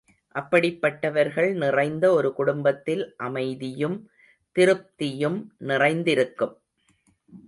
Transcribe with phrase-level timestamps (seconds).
[0.35, 4.09] அப்படிப்பட்டவர்கள் நிறைந்த ஒரு குடும்பத்தில் அமைதியும்,
[4.55, 5.45] திருப்தியும்
[5.57, 6.61] நிறைந்திருக்கும்.